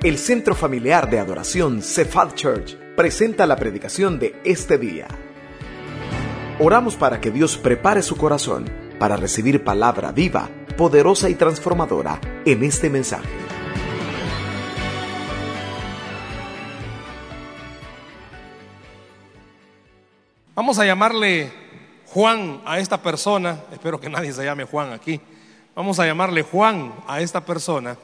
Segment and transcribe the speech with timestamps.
[0.00, 5.08] El Centro Familiar de Adoración Cephal Church presenta la predicación de este día.
[6.60, 12.62] Oramos para que Dios prepare su corazón para recibir palabra viva, poderosa y transformadora en
[12.62, 13.28] este mensaje.
[20.54, 21.50] Vamos a llamarle
[22.06, 25.20] Juan a esta persona, espero que nadie se llame Juan aquí,
[25.74, 27.96] vamos a llamarle Juan a esta persona.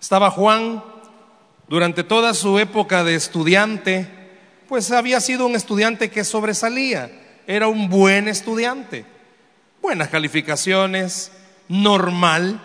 [0.00, 0.82] Estaba Juan
[1.68, 4.08] durante toda su época de estudiante,
[4.66, 7.10] pues había sido un estudiante que sobresalía,
[7.46, 9.04] era un buen estudiante,
[9.82, 11.32] buenas calificaciones,
[11.68, 12.62] normal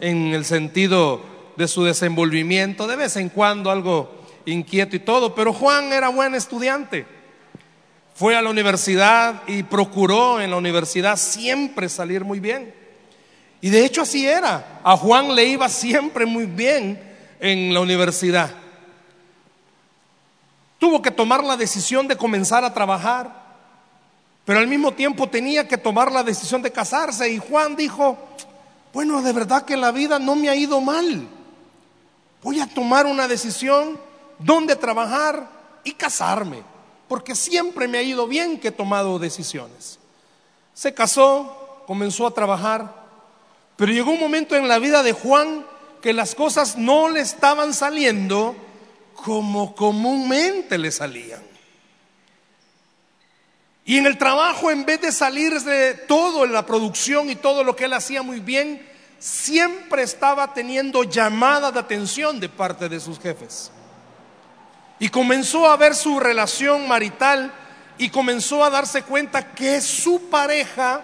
[0.00, 1.20] en el sentido
[1.56, 6.34] de su desenvolvimiento, de vez en cuando algo inquieto y todo, pero Juan era buen
[6.34, 7.06] estudiante.
[8.14, 12.77] Fue a la universidad y procuró en la universidad siempre salir muy bien.
[13.60, 14.80] Y de hecho así era.
[14.84, 17.00] A Juan le iba siempre muy bien
[17.40, 18.50] en la universidad.
[20.78, 23.46] Tuvo que tomar la decisión de comenzar a trabajar,
[24.44, 27.28] pero al mismo tiempo tenía que tomar la decisión de casarse.
[27.28, 28.16] Y Juan dijo,
[28.92, 31.26] bueno, de verdad que la vida no me ha ido mal.
[32.42, 33.98] Voy a tomar una decisión
[34.38, 35.48] dónde trabajar
[35.82, 36.62] y casarme,
[37.08, 39.98] porque siempre me ha ido bien que he tomado decisiones.
[40.74, 43.07] Se casó, comenzó a trabajar,
[43.78, 45.64] pero llegó un momento en la vida de Juan
[46.02, 48.56] que las cosas no le estaban saliendo
[49.14, 51.40] como comúnmente le salían.
[53.84, 57.62] Y en el trabajo, en vez de salir de todo en la producción y todo
[57.62, 58.84] lo que él hacía muy bien,
[59.20, 63.70] siempre estaba teniendo llamada de atención de parte de sus jefes.
[64.98, 67.54] Y comenzó a ver su relación marital
[67.96, 71.02] y comenzó a darse cuenta que su pareja,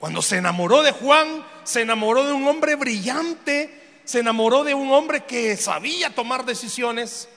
[0.00, 4.90] cuando se enamoró de Juan, se enamoró de un hombre brillante, se enamoró de un
[4.90, 7.28] hombre que sabía tomar decisiones,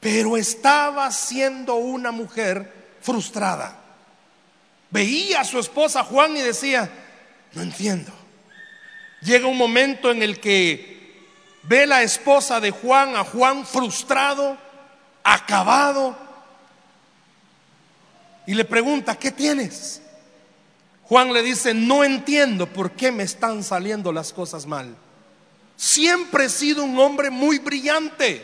[0.00, 3.78] pero estaba siendo una mujer frustrada.
[4.90, 6.90] Veía a su esposa Juan y decía,
[7.52, 8.12] no entiendo.
[9.22, 11.22] Llega un momento en el que
[11.62, 14.58] ve la esposa de Juan a Juan frustrado,
[15.22, 16.18] acabado,
[18.48, 20.02] y le pregunta, ¿qué tienes?
[21.08, 24.96] Juan le dice, no entiendo por qué me están saliendo las cosas mal.
[25.76, 28.42] Siempre he sido un hombre muy brillante.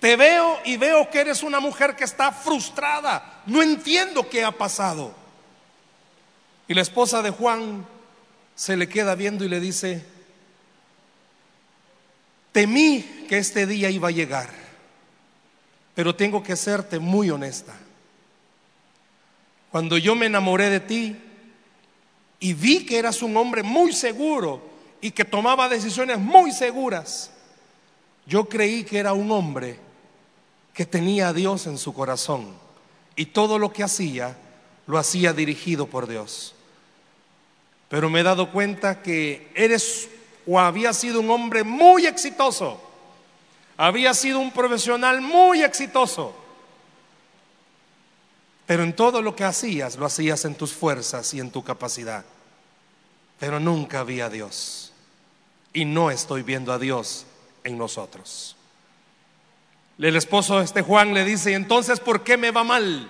[0.00, 3.42] Te veo y veo que eres una mujer que está frustrada.
[3.46, 5.12] No entiendo qué ha pasado.
[6.68, 7.86] Y la esposa de Juan
[8.54, 10.04] se le queda viendo y le dice,
[12.52, 14.50] temí que este día iba a llegar,
[15.94, 17.74] pero tengo que serte muy honesta.
[19.70, 21.16] Cuando yo me enamoré de ti,
[22.40, 24.62] y vi que eras un hombre muy seguro
[25.00, 27.30] y que tomaba decisiones muy seguras,
[28.26, 29.78] yo creí que era un hombre
[30.74, 32.52] que tenía a Dios en su corazón
[33.16, 34.36] y todo lo que hacía
[34.86, 36.54] lo hacía dirigido por Dios.
[37.88, 40.08] Pero me he dado cuenta que eres
[40.46, 42.80] o había sido un hombre muy exitoso,
[43.76, 46.34] había sido un profesional muy exitoso,
[48.68, 52.22] pero en todo lo que hacías, lo hacías en tus fuerzas y en tu capacidad.
[53.40, 54.92] Pero nunca vi a Dios.
[55.72, 57.24] Y no estoy viendo a Dios
[57.64, 58.56] en nosotros.
[59.98, 63.08] El esposo de este Juan le dice, entonces, ¿por qué me va mal?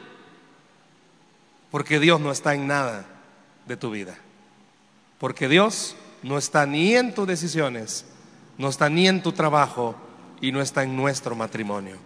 [1.73, 3.05] Porque Dios no está en nada
[3.67, 4.17] de tu vida.
[5.19, 8.05] Porque Dios no está ni en tus decisiones,
[8.59, 9.97] no está ni en tu trabajo
[10.41, 11.97] y no está en nuestro matrimonio.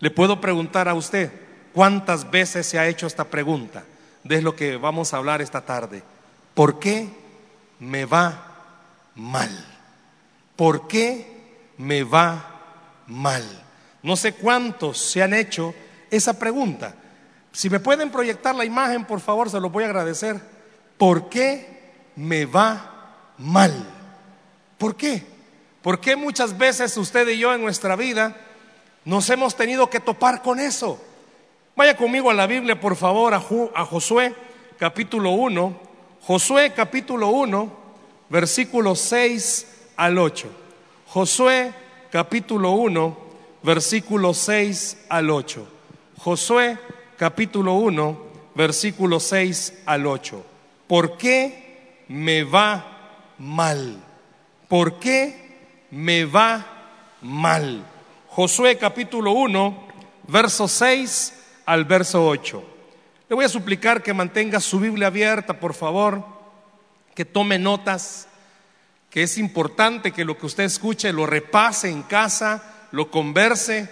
[0.00, 1.41] Le puedo preguntar a usted,
[1.72, 3.84] ¿Cuántas veces se ha hecho esta pregunta?
[4.24, 6.02] De lo que vamos a hablar esta tarde.
[6.54, 7.08] ¿Por qué
[7.80, 8.46] me va
[9.14, 9.50] mal?
[10.54, 12.60] ¿Por qué me va
[13.06, 13.44] mal?
[14.02, 15.74] No sé cuántos se han hecho
[16.10, 16.94] esa pregunta.
[17.52, 20.40] Si me pueden proyectar la imagen, por favor, se lo voy a agradecer.
[20.98, 23.72] ¿Por qué me va mal?
[24.78, 25.24] ¿Por qué?
[25.80, 28.36] ¿Por qué muchas veces usted y yo en nuestra vida
[29.04, 31.02] nos hemos tenido que topar con eso?
[31.74, 34.34] Vaya conmigo a la Biblia, por favor, a, Josué
[34.78, 35.74] capítulo 1.
[36.20, 37.72] Josué capítulo 1,
[38.28, 39.66] versículos 6
[39.96, 40.48] al 8.
[41.06, 41.72] Josué
[42.10, 43.16] capítulo 1,
[43.62, 45.66] versículos 6 al 8.
[46.18, 46.78] Josué
[47.16, 48.20] capítulo 1,
[48.54, 50.44] versículos 6 al 8.
[50.86, 53.96] ¿Por qué me va mal?
[54.68, 56.66] ¿Por qué me va
[57.22, 57.82] mal?
[58.28, 59.74] Josué capítulo 1,
[60.28, 62.62] verso 6 al verso 8.
[63.28, 66.24] Le voy a suplicar que mantenga su Biblia abierta, por favor,
[67.14, 68.28] que tome notas,
[69.10, 73.88] que es importante que lo que usted escuche lo repase en casa, lo converse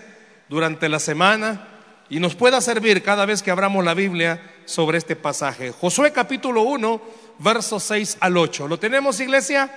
[0.49, 1.69] durante la semana
[2.09, 5.73] y nos pueda servir cada vez que abramos la Biblia sobre este pasaje.
[5.73, 7.01] Josué capítulo 1,
[7.39, 8.67] versos 6 al 8.
[8.67, 9.71] ¿Lo tenemos, iglesia?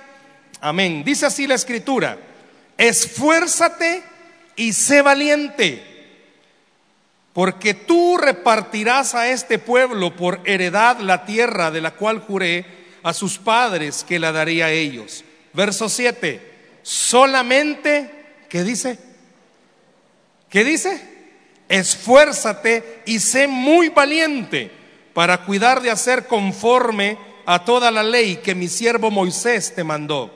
[0.60, 1.04] Amén.
[1.04, 2.18] Dice así la escritura,
[2.76, 4.02] esfuérzate
[4.56, 5.93] y sé valiente,
[7.34, 12.64] porque tú repartirás a este pueblo por heredad la tierra de la cual juré
[13.02, 15.24] a sus padres que la daría a ellos.
[15.52, 16.40] Verso 7,
[16.82, 18.10] solamente,
[18.48, 18.98] ¿qué dice?
[20.48, 21.02] ¿Qué dice?
[21.68, 24.70] Esfuérzate y sé muy valiente
[25.12, 30.32] para cuidar de hacer conforme a toda la ley que mi siervo Moisés te mandó.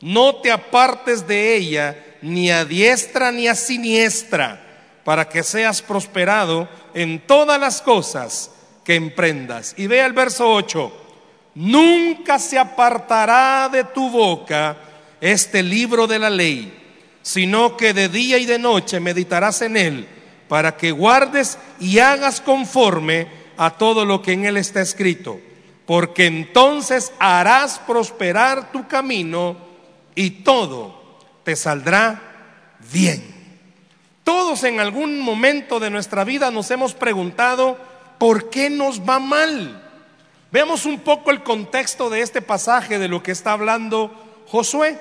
[0.00, 4.69] No te apartes de ella ni a diestra ni a siniestra,
[5.04, 8.50] para que seas prosperado en todas las cosas
[8.84, 9.74] que emprendas.
[9.76, 10.92] Y vea el verso 8,
[11.54, 14.76] nunca se apartará de tu boca
[15.20, 16.76] este libro de la ley,
[17.22, 20.08] sino que de día y de noche meditarás en él,
[20.48, 25.38] para que guardes y hagas conforme a todo lo que en él está escrito,
[25.86, 29.56] porque entonces harás prosperar tu camino
[30.14, 32.20] y todo te saldrá
[32.90, 33.29] bien.
[34.24, 37.78] Todos en algún momento de nuestra vida nos hemos preguntado,
[38.18, 39.82] ¿por qué nos va mal?
[40.52, 44.12] Veamos un poco el contexto de este pasaje de lo que está hablando
[44.48, 44.98] Josué.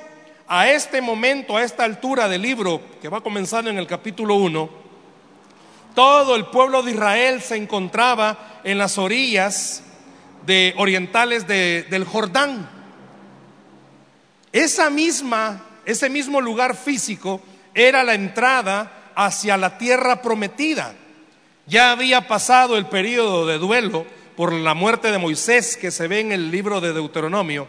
[0.47, 4.69] A este momento, a esta altura del libro que va comenzando en el capítulo 1,
[5.93, 9.83] todo el pueblo de Israel se encontraba en las orillas
[10.45, 12.69] de, orientales del Jordán.
[14.51, 17.41] Esa misma, ese mismo lugar físico
[17.73, 20.95] era la entrada hacia la tierra prometida.
[21.65, 24.05] Ya había pasado el periodo de duelo
[24.37, 27.67] por la muerte de Moisés que se ve en el libro de Deuteronomio.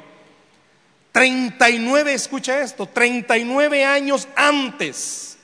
[1.10, 5.38] 39, escucha esto, 39 años antes,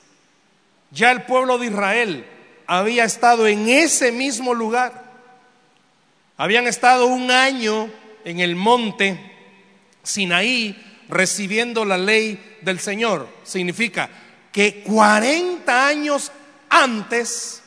[0.92, 2.24] ya el pueblo de Israel
[2.68, 5.06] había estado en ese mismo lugar.
[6.36, 7.90] Habían estado un año
[8.24, 9.18] en el monte
[10.04, 13.28] Sinaí recibiendo la ley del Señor.
[13.42, 14.08] Significa
[14.56, 16.32] que 40 años
[16.70, 17.62] antes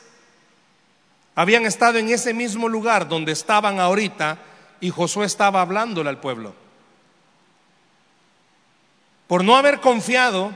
[1.36, 4.38] habían estado en ese mismo lugar donde estaban ahorita
[4.80, 6.52] y Josué estaba hablándole al pueblo.
[9.28, 10.50] Por no haber confiado,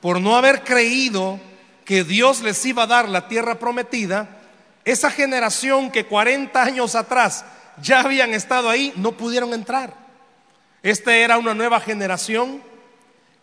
[0.00, 1.38] por no haber creído
[1.84, 4.30] que Dios les iba a dar la tierra prometida,
[4.86, 7.44] esa generación que 40 años atrás
[7.82, 9.92] ya habían estado ahí, no pudieron entrar.
[10.82, 12.62] Esta era una nueva generación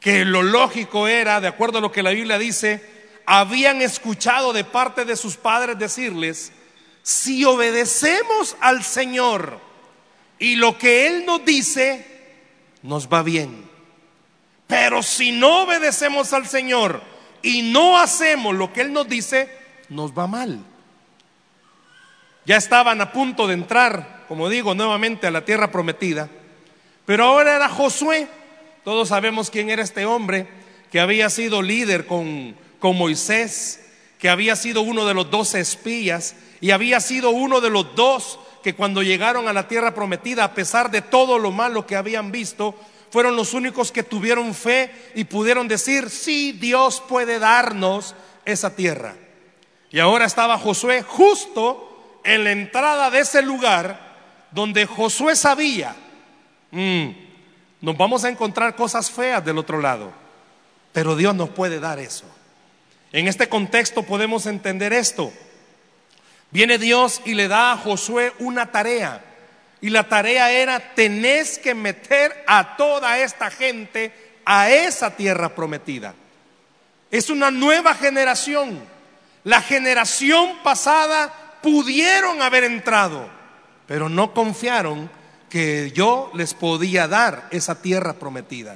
[0.03, 2.83] que lo lógico era, de acuerdo a lo que la Biblia dice,
[3.25, 6.51] habían escuchado de parte de sus padres decirles,
[7.01, 9.61] si obedecemos al Señor
[10.39, 12.05] y lo que Él nos dice,
[12.81, 13.63] nos va bien.
[14.67, 17.01] Pero si no obedecemos al Señor
[17.41, 19.49] y no hacemos lo que Él nos dice,
[19.87, 20.59] nos va mal.
[22.45, 26.27] Ya estaban a punto de entrar, como digo, nuevamente a la tierra prometida.
[27.05, 28.27] Pero ahora era Josué.
[28.83, 30.47] Todos sabemos quién era este hombre
[30.91, 33.79] que había sido líder con, con Moisés,
[34.19, 38.39] que había sido uno de los doce espías y había sido uno de los dos
[38.63, 42.31] que cuando llegaron a la tierra prometida, a pesar de todo lo malo que habían
[42.31, 42.75] visto,
[43.11, 48.15] fueron los únicos que tuvieron fe y pudieron decir, sí, Dios puede darnos
[48.45, 49.15] esa tierra.
[49.91, 54.13] Y ahora estaba Josué justo en la entrada de ese lugar
[54.51, 55.95] donde Josué sabía,
[56.71, 57.09] mm,
[57.83, 60.13] nos vamos a encontrar cosas feas del otro lado,
[60.93, 62.23] pero Dios nos puede dar eso.
[63.11, 65.33] En este contexto podemos entender esto.
[66.49, 69.21] Viene Dios y le da a Josué una tarea.
[69.81, 74.13] Y la tarea era, tenés que meter a toda esta gente
[74.45, 76.15] a esa tierra prometida.
[77.11, 78.79] Es una nueva generación.
[79.43, 83.27] La generación pasada pudieron haber entrado,
[83.87, 85.11] pero no confiaron
[85.53, 88.75] que yo les podía dar esa tierra prometida.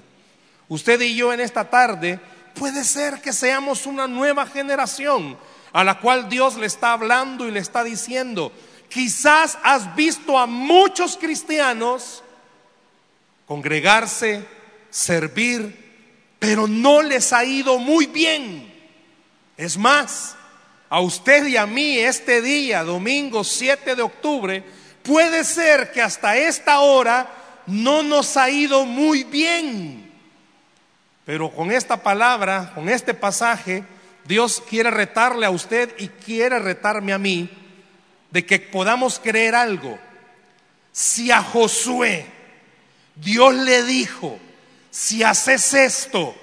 [0.70, 2.20] Usted y yo en esta tarde
[2.54, 5.40] puede ser que seamos una nueva generación
[5.74, 8.52] a la cual Dios le está hablando y le está diciendo,
[8.90, 12.24] Quizás has visto a muchos cristianos
[13.48, 14.46] congregarse,
[14.92, 18.72] servir, pero no les ha ido muy bien.
[19.58, 20.36] Es más,
[20.90, 24.64] a usted y a mí este día, domingo 7 de octubre,
[25.08, 27.28] puede ser que hasta esta hora
[27.66, 30.12] no nos ha ido muy bien.
[31.26, 33.84] Pero con esta palabra, con este pasaje,
[34.26, 37.50] Dios quiere retarle a usted y quiere retarme a mí
[38.30, 39.98] de que podamos creer algo.
[40.92, 42.26] Si a Josué
[43.16, 44.40] Dios le dijo,
[44.92, 46.36] si haces esto,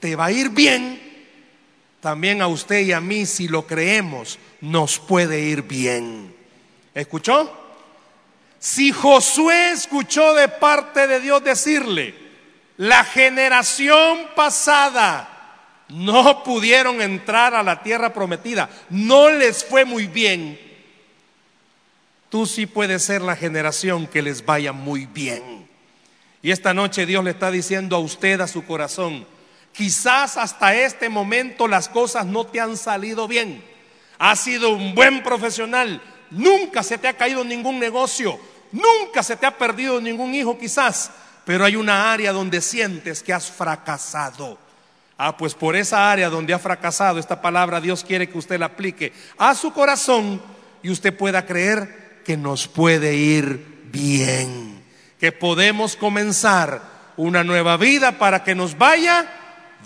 [0.00, 1.00] te va a ir bien,
[2.00, 6.34] también a usted y a mí, si lo creemos, nos puede ir bien.
[6.94, 7.61] ¿Escuchó?
[8.62, 12.14] Si Josué escuchó de parte de Dios decirle,
[12.76, 15.28] la generación pasada
[15.88, 20.60] no pudieron entrar a la tierra prometida, no les fue muy bien,
[22.28, 25.68] tú sí puedes ser la generación que les vaya muy bien.
[26.40, 29.26] Y esta noche Dios le está diciendo a usted, a su corazón,
[29.72, 33.60] quizás hasta este momento las cosas no te han salido bien.
[34.20, 36.00] Has sido un buen profesional,
[36.30, 38.38] nunca se te ha caído ningún negocio,
[38.72, 41.10] nunca se te ha perdido ningún hijo quizás,
[41.44, 44.58] pero hay una área donde sientes que has fracasado.
[45.16, 48.66] Ah, pues por esa área donde ha fracasado, esta palabra Dios quiere que usted la
[48.66, 50.42] aplique a su corazón
[50.82, 54.72] y usted pueda creer que nos puede ir bien
[55.22, 56.82] que podemos comenzar
[57.16, 59.24] una nueva vida para que nos vaya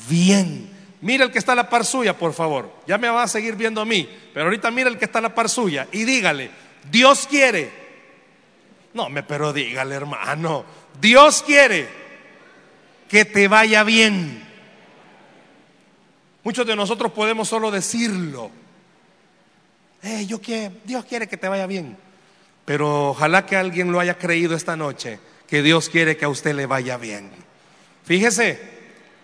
[0.09, 0.71] bien.
[1.03, 2.73] Mira el que está a la par suya, por favor.
[2.87, 5.23] Ya me va a seguir viendo a mí, pero ahorita mira el que está a
[5.23, 6.51] la par suya y dígale,
[6.91, 7.71] Dios quiere.
[8.97, 10.65] No, me pero dígale, hermano,
[10.99, 11.87] Dios quiere
[13.11, 14.43] que te vaya bien.
[16.43, 18.51] Muchos de nosotros podemos solo decirlo.
[20.03, 21.95] Eh, yo quiero, Dios quiere que te vaya bien.
[22.65, 26.55] Pero ojalá que alguien lo haya creído esta noche, que Dios quiere que a usted
[26.55, 27.31] le vaya bien.
[28.07, 28.59] Fíjese,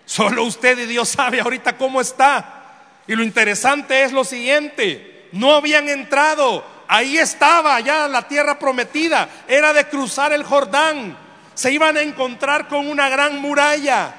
[0.05, 2.91] solo usted y Dios sabe ahorita cómo está.
[3.07, 9.29] Y lo interesante es lo siguiente, no habían entrado, ahí estaba ya la tierra prometida,
[9.47, 11.17] era de cruzar el Jordán,
[11.53, 14.15] se iban a encontrar con una gran muralla.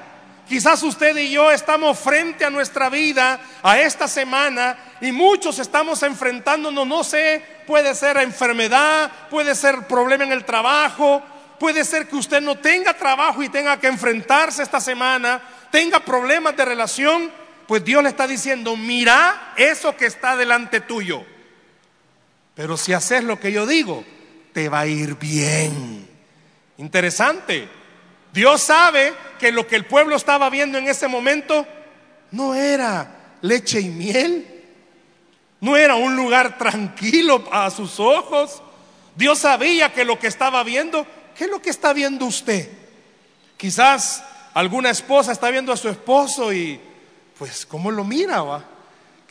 [0.47, 6.03] Quizás usted y yo estamos frente a nuestra vida, a esta semana, y muchos estamos
[6.03, 11.23] enfrentándonos, no sé, puede ser enfermedad, puede ser problema en el trabajo,
[11.59, 15.41] puede ser que usted no tenga trabajo y tenga que enfrentarse esta semana,
[15.71, 17.31] tenga problemas de relación,
[17.67, 21.25] pues Dios le está diciendo, mira eso que está delante tuyo.
[22.55, 24.03] Pero si haces lo que yo digo,
[24.53, 26.07] te va a ir bien.
[26.77, 27.67] Interesante.
[28.33, 31.67] Dios sabe que lo que el pueblo estaba viendo en ese momento
[32.31, 34.63] no era leche y miel,
[35.61, 38.61] no era un lugar tranquilo a sus ojos.
[39.15, 41.05] Dios sabía que lo que estaba viendo,
[41.37, 42.69] ¿qué es lo que está viendo usted?
[43.57, 46.79] Quizás alguna esposa está viendo a su esposo y
[47.37, 48.65] pues ¿cómo lo mira?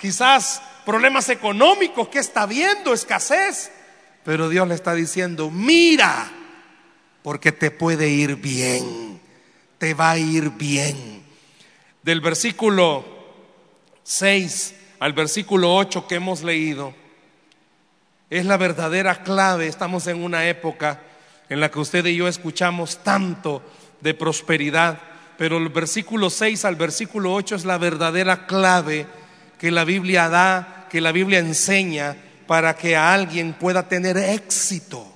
[0.01, 2.93] Quizás problemas económicos, ¿qué está viendo?
[2.93, 3.71] Escasez.
[4.25, 6.31] Pero Dios le está diciendo, mira
[7.23, 9.21] porque te puede ir bien,
[9.79, 11.25] te va a ir bien.
[12.03, 13.05] Del versículo
[14.03, 16.95] 6 al versículo 8 que hemos leído,
[18.31, 19.67] es la verdadera clave.
[19.67, 21.01] Estamos en una época
[21.49, 23.63] en la que usted y yo escuchamos tanto
[24.01, 24.99] de prosperidad,
[25.39, 29.07] pero el versículo 6 al versículo 8 es la verdadera clave
[29.59, 35.15] que la Biblia da, que la Biblia enseña para que a alguien pueda tener éxito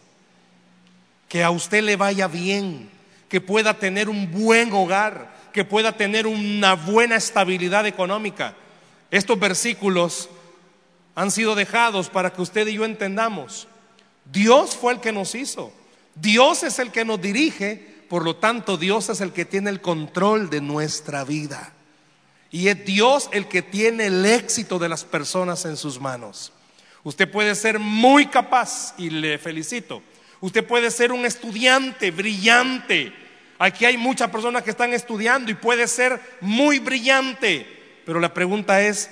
[1.28, 2.90] que a usted le vaya bien,
[3.28, 8.54] que pueda tener un buen hogar, que pueda tener una buena estabilidad económica.
[9.11, 10.28] Estos versículos
[11.14, 13.68] han sido dejados para que usted y yo entendamos.
[14.25, 15.73] Dios fue el que nos hizo.
[16.14, 19.80] Dios es el que nos dirige, por lo tanto Dios es el que tiene el
[19.80, 21.73] control de nuestra vida.
[22.50, 26.52] Y es Dios el que tiene el éxito de las personas en sus manos.
[27.05, 30.02] Usted puede ser muy capaz y le felicito
[30.40, 33.12] Usted puede ser un estudiante brillante.
[33.59, 37.67] Aquí hay muchas personas que están estudiando y puede ser muy brillante.
[38.07, 39.11] Pero la pregunta es,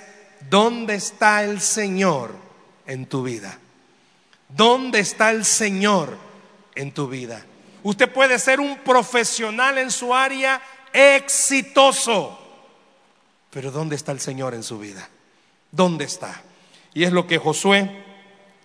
[0.49, 2.33] ¿dónde está el Señor
[2.85, 3.59] en tu vida?
[4.47, 6.17] ¿Dónde está el Señor
[6.75, 7.45] en tu vida?
[7.83, 10.61] Usted puede ser un profesional en su área
[10.93, 12.46] exitoso.
[13.57, 15.09] Pero ¿dónde está el Señor en su vida?
[15.71, 16.43] ¿Dónde está?
[16.93, 17.89] Y es lo que Josué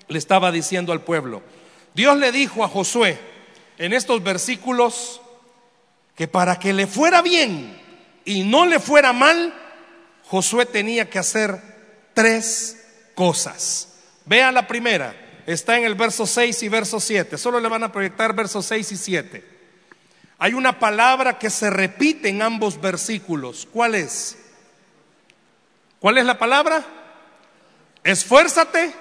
[0.06, 1.42] le estaba diciendo al pueblo.
[1.94, 3.18] Dios le dijo a Josué
[3.78, 5.22] en estos versículos
[6.14, 7.74] que para que le fuera bien
[8.26, 9.54] y no le fuera mal,
[10.24, 11.58] Josué tenía que hacer
[12.12, 12.84] tres
[13.14, 13.94] cosas.
[14.26, 17.38] Vea la primera, está en el verso 6 y verso 7.
[17.38, 19.44] Solo le van a proyectar versos 6 y 7.
[20.36, 23.66] Hay una palabra que se repite en ambos versículos.
[23.72, 24.36] ¿Cuál es?
[26.02, 26.84] ¿Cuál es la palabra?
[28.04, 28.92] Esfuérzate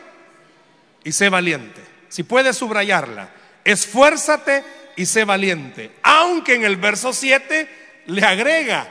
[1.04, 3.30] y sé valiente si puedes subrayarla,
[3.64, 4.66] esfuérzate
[4.98, 5.94] y sé valiente.
[6.04, 8.86] Aunque en el verso 7 le agrega,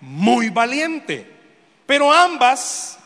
[0.00, 1.28] muy valiente.
[1.86, 3.00] Pero ambas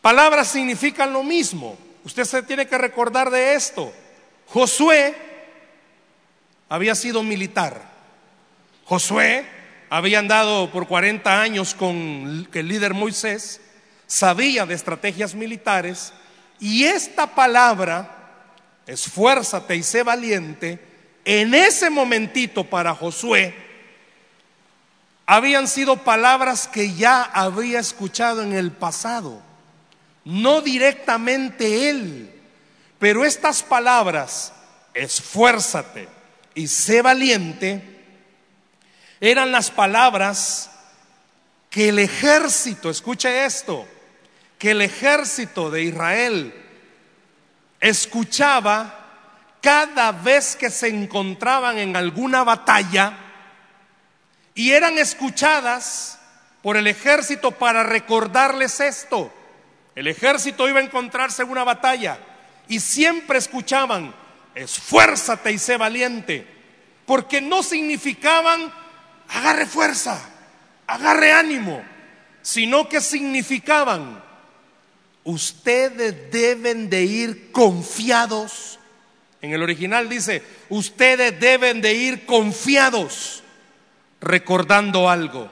[0.00, 1.76] palabras significan lo mismo.
[2.04, 3.92] Usted se tiene que recordar de esto.
[4.46, 5.14] Josué
[6.70, 7.82] había sido militar.
[8.86, 9.44] Josué
[9.90, 13.60] había andado por 40 años con el líder Moisés,
[14.06, 16.12] sabía de estrategias militares
[16.60, 18.16] y esta palabra,
[18.86, 20.80] esfuérzate y sé valiente,
[21.24, 23.54] en ese momentito para Josué,
[25.26, 29.42] habían sido palabras que ya había escuchado en el pasado,
[30.24, 32.34] no directamente él,
[32.98, 34.52] pero estas palabras,
[34.94, 36.08] esfuérzate
[36.54, 37.97] y sé valiente,
[39.20, 40.70] eran las palabras
[41.70, 43.86] que el ejército, escuche esto,
[44.58, 46.54] que el ejército de Israel
[47.80, 48.94] escuchaba
[49.60, 53.16] cada vez que se encontraban en alguna batalla
[54.54, 56.18] y eran escuchadas
[56.62, 59.32] por el ejército para recordarles esto.
[59.94, 62.18] El ejército iba a encontrarse en una batalla
[62.68, 64.14] y siempre escuchaban,
[64.54, 66.46] esfuérzate y sé valiente,
[67.06, 68.72] porque no significaban
[69.28, 70.20] agarre fuerza,
[70.86, 71.82] agarre ánimo,
[72.42, 74.22] sino que significaban,
[75.24, 78.78] ustedes deben de ir confiados.
[79.40, 83.42] En el original dice, ustedes deben de ir confiados,
[84.20, 85.50] recordando algo.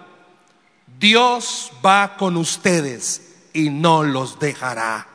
[0.99, 5.06] Dios va con ustedes y no los dejará.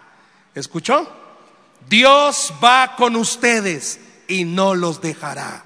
[0.54, 1.12] ¿Escuchó?
[1.90, 5.66] Dios va con ustedes y no los dejará.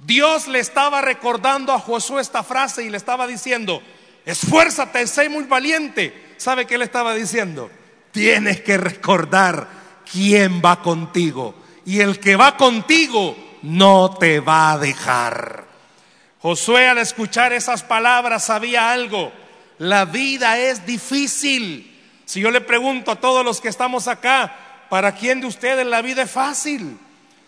[0.00, 3.82] Dios le estaba recordando a Josué esta frase y le estaba diciendo,
[4.24, 6.34] esfuérzate, sé muy valiente.
[6.36, 7.70] ¿Sabe qué le estaba diciendo?
[8.12, 9.68] Tienes que recordar
[10.10, 11.54] quién va contigo.
[11.84, 15.64] Y el que va contigo no te va a dejar.
[16.40, 19.32] Josué al escuchar esas palabras sabía algo.
[19.78, 21.86] La vida es difícil.
[22.24, 26.00] Si yo le pregunto a todos los que estamos acá, ¿para quién de ustedes la
[26.00, 26.98] vida es fácil?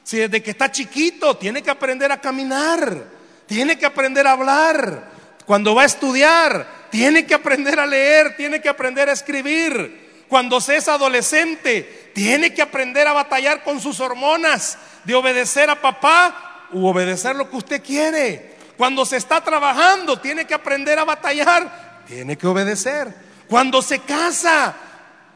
[0.05, 3.05] Si desde que está chiquito tiene que aprender a caminar,
[3.47, 5.11] tiene que aprender a hablar,
[5.47, 10.25] cuando va a estudiar, tiene que aprender a leer, tiene que aprender a escribir.
[10.29, 15.81] Cuando se es adolescente, tiene que aprender a batallar con sus hormonas, de obedecer a
[15.81, 18.57] papá u obedecer lo que usted quiere.
[18.77, 23.13] Cuando se está trabajando, tiene que aprender a batallar, tiene que obedecer.
[23.49, 24.75] Cuando se casa,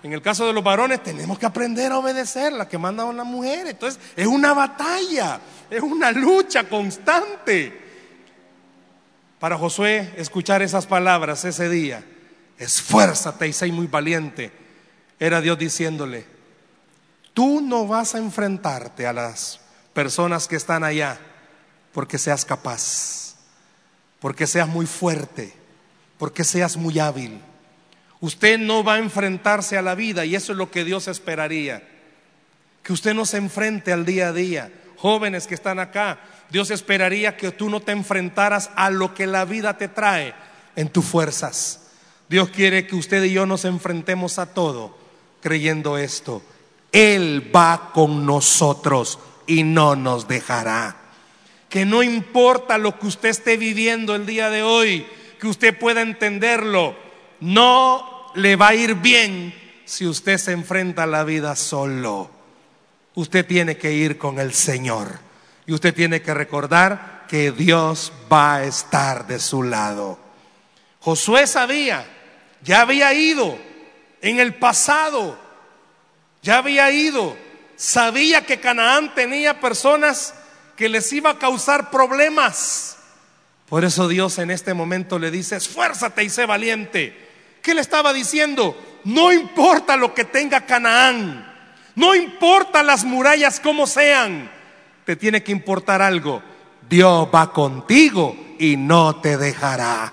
[0.02, 3.26] en el caso de los varones tenemos que aprender a obedecer la que mandan las
[3.26, 3.72] mujeres.
[3.72, 7.80] Entonces es una batalla, es una lucha constante.
[9.38, 12.04] Para Josué escuchar esas palabras ese día,
[12.58, 14.52] esfuérzate y sé muy valiente,
[15.18, 16.24] era Dios diciéndole,
[17.34, 19.60] tú no vas a enfrentarte a las
[19.92, 21.18] personas que están allá
[21.92, 23.34] porque seas capaz,
[24.20, 25.52] porque seas muy fuerte,
[26.18, 27.40] porque seas muy hábil
[28.20, 31.82] Usted no va a enfrentarse a la vida y eso es lo que Dios esperaría.
[32.82, 34.72] Que usted no se enfrente al día a día.
[34.96, 39.44] Jóvenes que están acá, Dios esperaría que tú no te enfrentaras a lo que la
[39.44, 40.34] vida te trae
[40.74, 41.88] en tus fuerzas.
[42.28, 44.96] Dios quiere que usted y yo nos enfrentemos a todo
[45.40, 46.42] creyendo esto.
[46.92, 50.96] Él va con nosotros y no nos dejará.
[51.68, 55.06] Que no importa lo que usted esté viviendo el día de hoy,
[55.38, 57.05] que usted pueda entenderlo
[57.46, 59.54] no le va a ir bien
[59.84, 62.28] si usted se enfrenta a la vida solo.
[63.14, 65.20] Usted tiene que ir con el Señor.
[65.64, 70.18] Y usted tiene que recordar que Dios va a estar de su lado.
[70.98, 72.04] Josué sabía,
[72.62, 73.56] ya había ido
[74.22, 75.38] en el pasado,
[76.42, 77.36] ya había ido,
[77.76, 80.34] sabía que Canaán tenía personas
[80.76, 82.96] que les iba a causar problemas.
[83.68, 87.25] Por eso Dios en este momento le dice, esfuérzate y sé valiente.
[87.66, 88.80] ¿Qué le estaba diciendo?
[89.02, 91.52] No importa lo que tenga Canaán,
[91.96, 94.48] no importa las murallas como sean,
[95.04, 96.40] te tiene que importar algo.
[96.88, 100.12] Dios va contigo y no te dejará.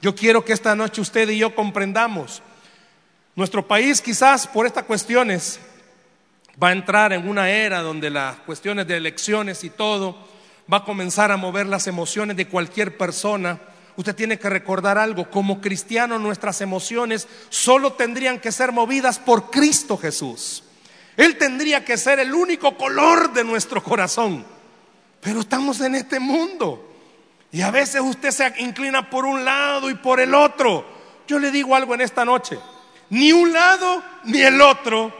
[0.00, 2.40] Yo quiero que esta noche usted y yo comprendamos.
[3.36, 5.60] Nuestro país quizás por estas cuestiones
[6.62, 10.16] va a entrar en una era donde las cuestiones de elecciones y todo
[10.72, 13.60] va a comenzar a mover las emociones de cualquier persona
[14.00, 19.50] usted tiene que recordar algo, como cristiano nuestras emociones solo tendrían que ser movidas por
[19.50, 20.64] Cristo Jesús.
[21.16, 24.44] Él tendría que ser el único color de nuestro corazón.
[25.20, 26.90] Pero estamos en este mundo
[27.52, 30.86] y a veces usted se inclina por un lado y por el otro.
[31.28, 32.58] Yo le digo algo en esta noche,
[33.10, 35.12] ni un lado ni el otro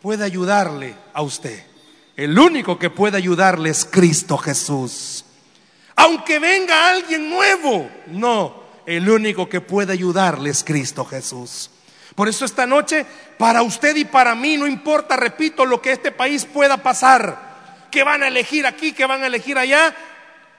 [0.00, 1.64] puede ayudarle a usted.
[2.16, 5.23] El único que puede ayudarle es Cristo Jesús.
[5.96, 11.70] Aunque venga alguien nuevo, no, el único que puede ayudarle es Cristo Jesús.
[12.14, 13.06] Por eso esta noche,
[13.38, 18.04] para usted y para mí, no importa, repito, lo que este país pueda pasar, que
[18.04, 19.94] van a elegir aquí, que van a elegir allá,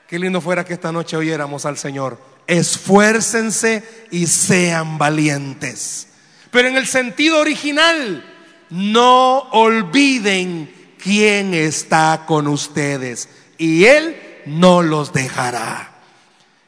[0.07, 2.19] Qué lindo fuera que esta noche oyéramos al Señor.
[2.45, 6.09] Esfuércense y sean valientes.
[6.51, 8.23] Pero en el sentido original,
[8.69, 10.71] no olviden
[11.01, 15.91] quién está con ustedes y Él no los dejará.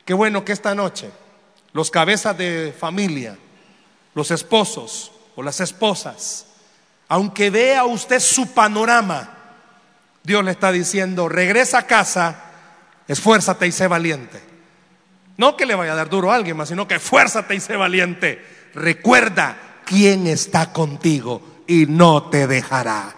[0.06, 1.12] Qué bueno que esta noche
[1.74, 3.38] los cabezas de familia,
[4.16, 6.48] los esposos o las esposas,
[7.08, 9.34] aunque vea usted su panorama,
[10.24, 12.46] Dios le está diciendo, regresa a casa,
[13.08, 14.42] esfuérzate y sé valiente.
[15.38, 17.76] No que le vaya a dar duro a alguien más, sino que esfuérzate y sé
[17.76, 18.44] valiente.
[18.74, 23.16] Recuerda quién está contigo y no te dejará.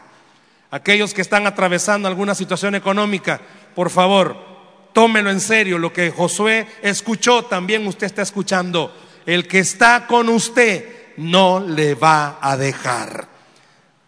[0.70, 3.40] Aquellos que están atravesando alguna situación económica,
[3.74, 4.49] por favor,
[4.94, 5.78] tómelo en serio.
[5.78, 8.96] Lo que Josué escuchó, también usted está escuchando.
[9.26, 13.28] El que está con usted no le va a dejar.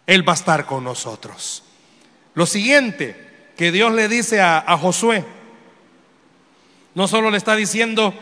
[0.06, 1.62] Él va a estar con nosotros.
[2.34, 5.24] Lo siguiente que Dios le dice a, a Josué,
[6.94, 8.14] no solo le está diciendo,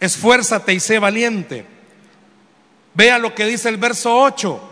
[0.00, 1.66] esfuérzate y sé valiente.
[2.94, 4.70] Vea lo que dice el verso 8.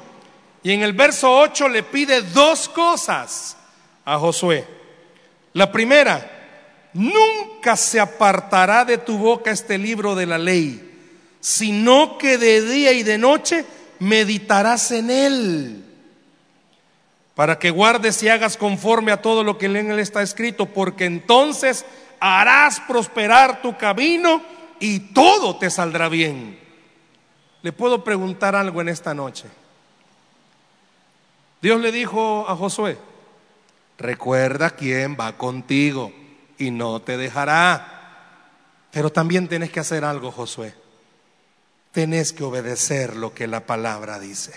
[0.63, 3.57] Y en el verso 8 le pide dos cosas
[4.05, 4.67] a Josué.
[5.53, 6.34] La primera,
[6.95, 10.93] nunca se apartará de tu boca este libro de la ley,
[11.41, 13.67] sino que de día y de noche
[13.99, 15.85] meditarás en él,
[17.35, 21.05] para que guardes y hagas conforme a todo lo que en él está escrito, porque
[21.05, 21.85] entonces
[22.21, 24.41] harás prosperar tu camino
[24.79, 26.59] y todo te saldrá bien.
[27.63, 29.47] Le puedo preguntar algo en esta noche.
[31.61, 32.99] Dios le dijo a Josué,
[33.99, 36.13] recuerda quién va contigo
[36.59, 38.41] y no te dejará.
[38.91, 40.75] Pero también tienes que hacer algo, Josué.
[41.93, 44.53] Tenés que obedecer lo que la palabra dice.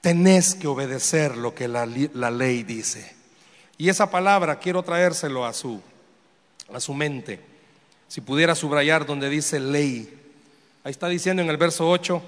[0.00, 3.14] Tenés que obedecer lo que la, la ley dice.
[3.78, 5.82] Y esa palabra quiero traérselo a su,
[6.72, 7.40] a su mente.
[8.08, 10.12] Si pudiera subrayar donde dice ley.
[10.84, 12.22] Ahí está diciendo en el verso 8,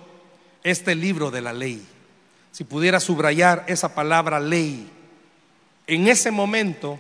[0.65, 1.87] este libro de la ley
[2.59, 4.91] si pudiera subrayar esa palabra ley,
[5.87, 6.99] en ese momento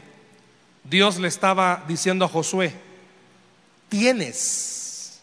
[0.88, 2.72] Dios le estaba diciendo a Josué,
[3.88, 5.20] tienes,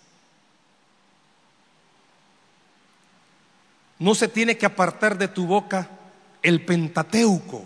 [3.99, 5.89] no se tiene que apartar de tu boca
[6.43, 7.65] el Pentateuco,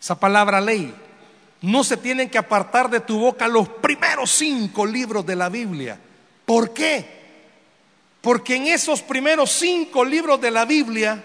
[0.00, 0.94] esa palabra ley,
[1.62, 5.98] no se tienen que apartar de tu boca los primeros cinco libros de la Biblia.
[6.44, 7.24] ¿Por qué?
[8.20, 11.24] Porque en esos primeros cinco libros de la Biblia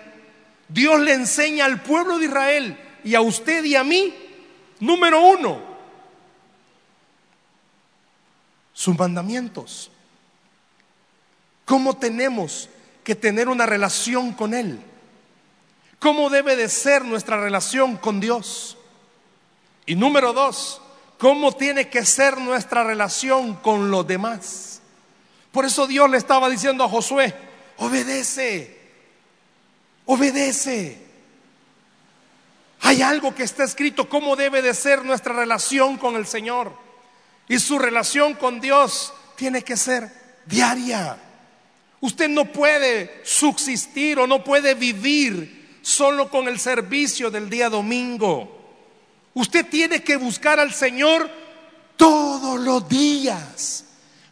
[0.69, 4.13] Dios le enseña al pueblo de Israel y a usted y a mí,
[4.79, 5.59] número uno,
[8.73, 9.91] sus mandamientos.
[11.65, 12.69] ¿Cómo tenemos
[13.03, 14.79] que tener una relación con Él?
[15.99, 18.77] ¿Cómo debe de ser nuestra relación con Dios?
[19.85, 20.81] Y número dos,
[21.17, 24.81] ¿cómo tiene que ser nuestra relación con los demás?
[25.51, 27.35] Por eso Dios le estaba diciendo a Josué,
[27.77, 28.79] obedece,
[30.11, 30.97] Obedece.
[32.81, 36.73] Hay algo que está escrito, cómo debe de ser nuestra relación con el Señor.
[37.47, 40.09] Y su relación con Dios tiene que ser
[40.45, 41.17] diaria.
[42.01, 48.55] Usted no puede subsistir o no puede vivir solo con el servicio del día domingo.
[49.33, 51.29] Usted tiene que buscar al Señor
[51.97, 53.85] todos los días.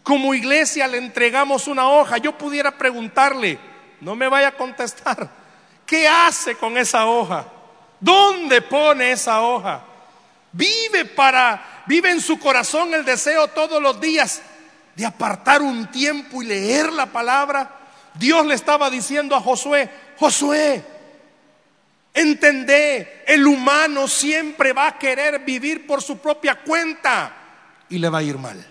[0.03, 2.17] Como iglesia le entregamos una hoja.
[2.17, 3.59] Yo pudiera preguntarle,
[3.99, 5.29] no me vaya a contestar.
[5.85, 7.45] ¿Qué hace con esa hoja?
[7.99, 9.83] ¿Dónde pone esa hoja?
[10.51, 14.41] Vive para, vive en su corazón el deseo todos los días
[14.95, 17.69] de apartar un tiempo y leer la palabra.
[18.15, 20.83] Dios le estaba diciendo a Josué, Josué,
[22.13, 27.33] entendé, el humano siempre va a querer vivir por su propia cuenta
[27.89, 28.65] y le va a ir mal.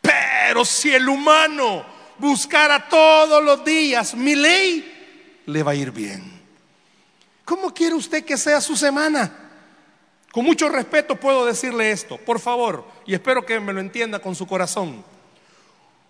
[0.00, 1.84] Pero si el humano
[2.18, 6.35] buscara todos los días mi ley, le va a ir bien.
[7.46, 9.32] ¿Cómo quiere usted que sea su semana?
[10.32, 14.34] Con mucho respeto puedo decirle esto, por favor, y espero que me lo entienda con
[14.34, 15.02] su corazón.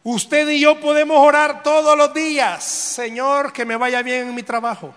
[0.02, 4.42] Usted y yo podemos orar todos los días, Señor, que me vaya bien en mi
[4.42, 4.94] trabajo.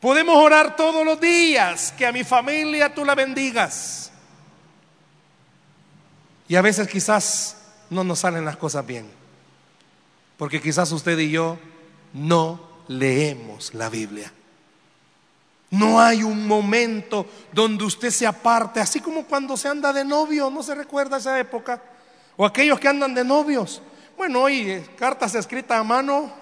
[0.00, 4.12] Podemos orar todos los días, que a mi familia tú la bendigas.
[6.46, 7.56] Y a veces quizás
[7.88, 9.10] no nos salen las cosas bien,
[10.36, 11.58] porque quizás usted y yo
[12.12, 14.30] no leemos la Biblia.
[15.70, 20.48] No hay un momento donde usted se aparte, así como cuando se anda de novio,
[20.50, 21.82] ¿no se recuerda esa época?
[22.36, 23.82] O aquellos que andan de novios.
[24.16, 26.32] Bueno, hoy eh, cartas escritas a mano,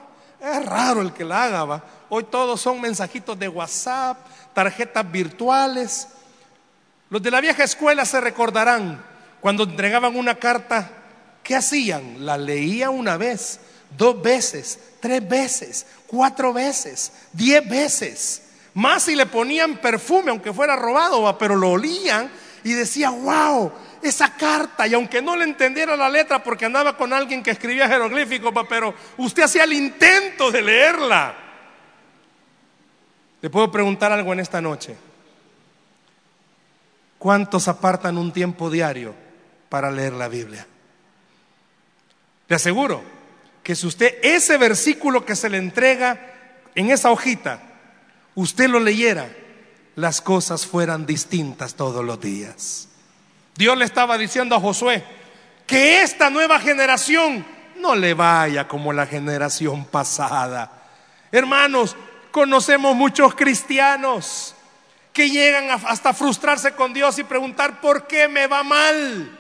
[0.41, 1.85] es raro el que la haga, ¿va?
[2.09, 4.19] Hoy todos son mensajitos de WhatsApp,
[4.55, 6.09] tarjetas virtuales.
[7.11, 9.03] Los de la vieja escuela se recordarán
[9.41, 10.89] cuando entregaban una carta,
[11.43, 12.25] ¿qué hacían?
[12.25, 13.61] La leían una vez,
[13.97, 18.43] dos veces, tres veces, cuatro veces, diez veces.
[18.77, 22.31] Más si le ponían perfume, aunque fuera robado, pero lo olían
[22.63, 24.87] y decía, wow, esa carta.
[24.87, 28.95] Y aunque no le entendiera la letra porque andaba con alguien que escribía jeroglíficos, pero
[29.17, 31.35] usted hacía el intento de leerla.
[33.41, 34.95] Le puedo preguntar algo en esta noche.
[37.19, 39.15] ¿Cuántos apartan un tiempo diario
[39.71, 40.67] para leer la Biblia?
[42.47, 43.03] Le aseguro
[43.63, 46.21] que si usted ese versículo que se le entrega
[46.75, 47.63] en esa hojita,
[48.37, 49.29] usted lo leyera,
[49.97, 52.89] las cosas fueran distintas todos los días.
[53.57, 55.03] Dios le estaba diciendo a Josué
[55.67, 57.45] que esta nueva generación
[57.81, 60.71] no le vaya como la generación pasada.
[61.33, 61.97] Hermanos,
[62.31, 64.55] conocemos muchos cristianos
[65.13, 69.39] que llegan hasta frustrarse con Dios y preguntar, ¿por qué me va mal?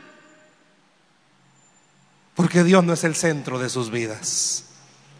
[2.35, 4.64] Porque Dios no es el centro de sus vidas,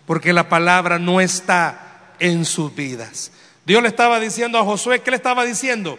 [0.07, 3.33] porque la palabra no está en sus vidas.
[3.67, 5.99] Dios le estaba diciendo a Josué, ¿qué le estaba diciendo?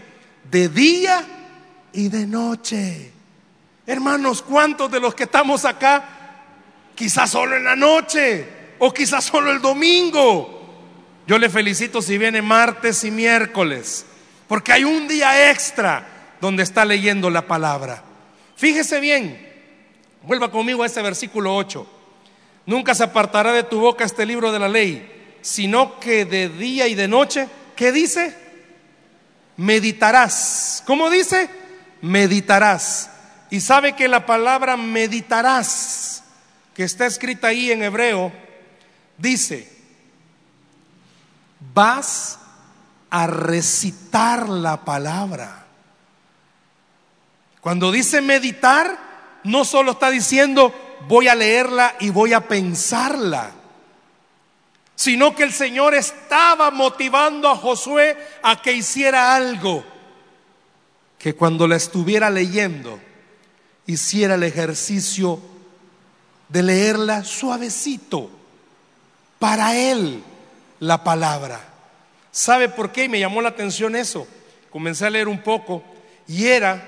[0.49, 1.23] De día
[1.93, 3.11] y de noche.
[3.85, 6.03] Hermanos, ¿cuántos de los que estamos acá,
[6.95, 8.47] quizás solo en la noche
[8.79, 10.53] o quizás solo el domingo?
[11.27, 14.05] Yo le felicito si viene martes y miércoles
[14.47, 16.07] porque hay un día extra
[16.39, 18.03] donde está leyendo la palabra.
[18.55, 19.37] Fíjese bien,
[20.23, 21.85] vuelva conmigo a ese versículo 8.
[22.65, 26.87] Nunca se apartará de tu boca este libro de la ley, sino que de día
[26.87, 28.35] y de noche, ¿qué dice?
[29.55, 30.83] Meditarás.
[30.85, 31.49] ¿Cómo dice?
[32.01, 33.09] Meditarás.
[33.49, 36.23] Y sabe que la palabra meditarás,
[36.73, 38.33] que está escrita ahí en hebreo,
[39.17, 39.71] dice,
[41.73, 42.39] vas
[43.09, 45.65] a recitar la palabra.
[47.61, 48.97] Cuando dice meditar,
[49.45, 50.73] no solo está diciendo
[51.07, 53.51] voy a leerla y voy a pensarla,
[54.97, 59.85] sino que el Señor estaba motivando a Josué a que hiciera algo,
[61.19, 62.99] que cuando la estuviera leyendo,
[63.85, 65.39] hiciera el ejercicio
[66.49, 68.31] de leerla suavecito,
[69.37, 70.23] para él
[70.79, 71.61] la palabra.
[72.31, 73.03] ¿Sabe por qué?
[73.03, 74.27] Y me llamó la atención eso.
[74.71, 75.83] Comencé a leer un poco
[76.27, 76.83] y era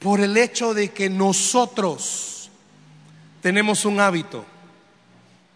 [0.00, 2.50] por el hecho de que nosotros
[3.40, 4.44] tenemos un hábito.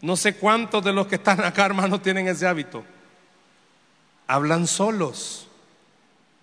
[0.02, 2.84] No sé cuántos de los que están acá, hermanos, tienen ese hábito.
[4.26, 5.48] Hablan solos.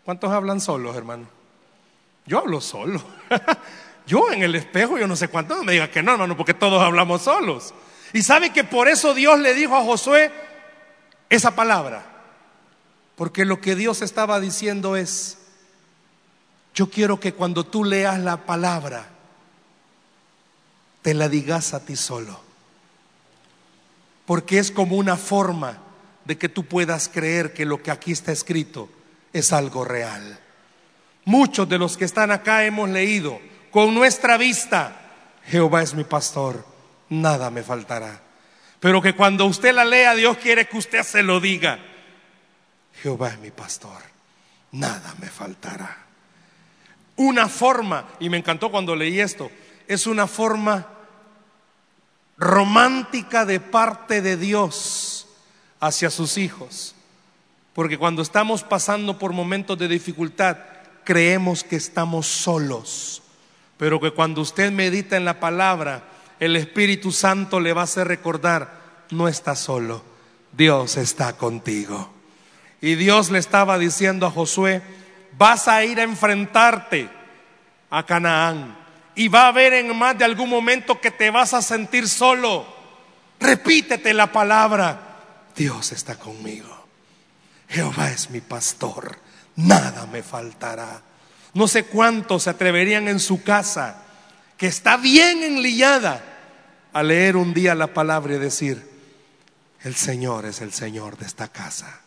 [0.05, 1.27] ¿Cuántos hablan solos, hermano?
[2.25, 3.01] Yo hablo solo.
[4.07, 6.81] yo en el espejo, yo no sé cuántos, me diga que no, hermano, porque todos
[6.81, 7.73] hablamos solos.
[8.13, 10.31] Y sabe que por eso Dios le dijo a Josué,
[11.29, 12.05] esa palabra.
[13.15, 15.39] Porque lo que Dios estaba diciendo es,
[16.75, 19.07] yo quiero que cuando tú leas la palabra,
[21.01, 22.46] te la digas a ti solo.
[24.27, 25.77] Porque es como una forma
[26.25, 28.89] de que tú puedas creer que lo que aquí está escrito
[29.31, 30.37] es algo real.
[31.23, 33.39] Muchos de los que están acá hemos leído
[33.71, 35.13] con nuestra vista,
[35.45, 36.65] Jehová es mi pastor,
[37.07, 38.21] nada me faltará.
[38.81, 41.79] Pero que cuando usted la lea, Dios quiere que usted se lo diga.
[43.01, 44.01] Jehová es mi pastor,
[44.73, 46.05] nada me faltará.
[47.15, 49.49] Una forma, y me encantó cuando leí esto,
[49.87, 50.96] es una forma
[52.37, 55.27] romántica de parte de Dios
[55.79, 56.95] hacia sus hijos.
[57.73, 60.57] Porque cuando estamos pasando por momentos de dificultad,
[61.03, 63.21] creemos que estamos solos.
[63.77, 66.03] Pero que cuando usted medita en la palabra,
[66.39, 70.03] el Espíritu Santo le va a hacer recordar, no estás solo,
[70.51, 72.11] Dios está contigo.
[72.81, 74.81] Y Dios le estaba diciendo a Josué,
[75.37, 77.09] vas a ir a enfrentarte
[77.89, 78.86] a Canaán
[79.17, 82.67] y va a haber en más de algún momento que te vas a sentir solo.
[83.39, 86.85] Repítete la palabra, Dios está conmigo.
[87.67, 89.17] Jehová es mi pastor,
[89.55, 91.01] nada me faltará.
[91.55, 94.03] No sé cuántos se atreverían en su casa
[94.55, 96.23] que está bien enlillada,
[96.93, 98.87] a leer un día la palabra y decir,
[99.81, 102.01] el Señor es el Señor de esta casa.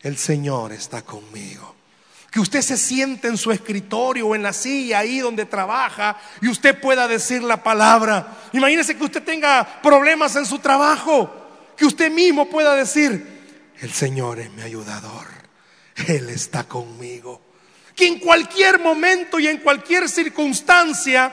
[0.00, 1.76] El Señor está conmigo.
[2.32, 6.48] Que usted se siente en su escritorio o en la silla ahí donde trabaja y
[6.48, 8.48] usted pueda decir la palabra.
[8.52, 11.30] Imagínese que usted tenga problemas en su trabajo,
[11.76, 15.26] que usted mismo pueda decir, el Señor es mi ayudador.
[16.08, 17.52] Él está conmigo
[17.94, 21.32] que en cualquier momento y en cualquier circunstancia,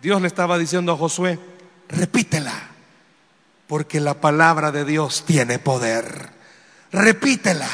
[0.00, 1.38] Dios le estaba diciendo a Josué,
[1.88, 2.54] repítela,
[3.66, 6.30] porque la palabra de Dios tiene poder.
[6.92, 7.68] Repítela,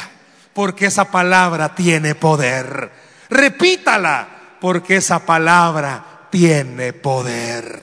[0.56, 2.90] porque esa palabra tiene poder.
[3.28, 4.26] Repítala,
[4.58, 7.82] porque esa palabra tiene poder.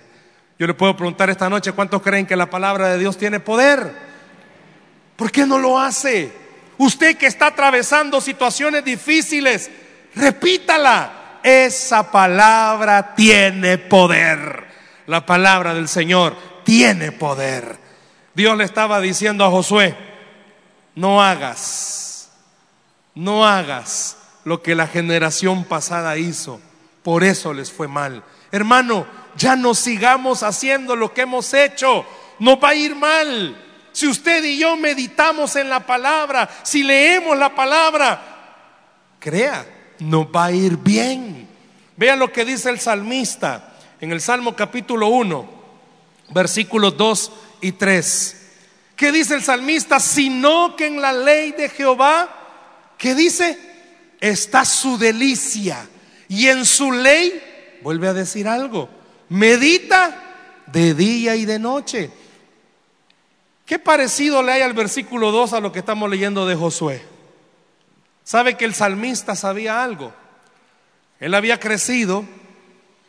[0.57, 3.93] Yo le puedo preguntar esta noche, ¿cuántos creen que la palabra de Dios tiene poder?
[5.15, 6.33] ¿Por qué no lo hace?
[6.79, 9.69] Usted que está atravesando situaciones difíciles,
[10.15, 11.41] repítala.
[11.43, 14.65] Esa palabra tiene poder.
[15.05, 17.77] La palabra del Señor tiene poder.
[18.33, 19.95] Dios le estaba diciendo a Josué,
[20.95, 22.02] no hagas,
[23.15, 26.59] no hagas lo que la generación pasada hizo.
[27.03, 28.23] Por eso les fue mal.
[28.51, 32.05] Hermano, ya no sigamos haciendo lo que hemos hecho.
[32.39, 33.59] No va a ir mal.
[33.91, 38.21] Si usted y yo meditamos en la palabra, si leemos la palabra,
[39.19, 39.65] crea,
[39.99, 41.47] nos va a ir bien.
[41.95, 45.49] Vean lo que dice el salmista en el Salmo capítulo 1,
[46.29, 48.39] versículos 2 y 3.
[48.95, 49.99] ¿Qué dice el salmista?
[49.99, 52.42] Sino que en la ley de Jehová,
[53.03, 53.59] ¿qué dice?
[54.21, 55.89] Está su delicia.
[56.29, 58.87] Y en su ley, vuelve a decir algo,
[59.27, 62.09] medita de día y de noche.
[63.65, 67.01] ¿Qué parecido le hay al versículo 2 a lo que estamos leyendo de Josué?
[68.23, 70.13] ¿Sabe que el salmista sabía algo?
[71.19, 72.23] Él había crecido,